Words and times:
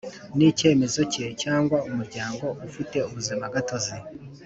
Ni 0.35 0.45
icyemezo 0.51 1.01
cye 1.13 1.25
cyangwa 1.43 1.77
umuryango 1.89 2.45
ufite 2.67 2.97
ubuzimagatozi 3.07 3.95